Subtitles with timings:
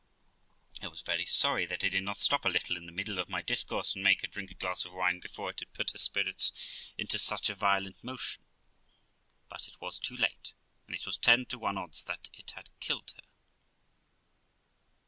[0.81, 3.29] I was very sorry that I did not stop a little in the middle of
[3.29, 5.91] my dis course, and make her drink a glass of wine before it had put
[5.91, 6.51] her spirits
[6.97, 8.41] into such a violent motion;
[9.47, 10.53] but it was too late,
[10.87, 13.27] and it was ten to one odds but that it had killed her.